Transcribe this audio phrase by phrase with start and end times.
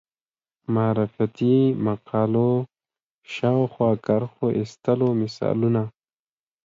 [0.75, 1.55] معرفتي
[1.85, 2.49] مقولو
[3.35, 5.83] شاوخوا کرښو ایستلو مثالونه